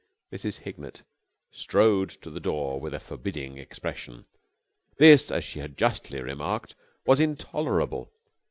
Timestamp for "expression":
3.59-4.25